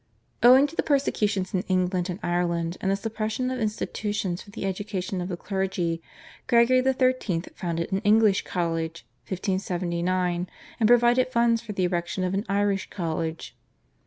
[0.41, 4.65] Owing to the persecutions in England and Ireland and the suppression of institutions for the
[4.65, 6.01] education of the clergy,
[6.47, 7.43] Gregory XIII.
[7.53, 10.47] founded an English College (1579)
[10.79, 13.55] and provided funds for the erection of an Irish College.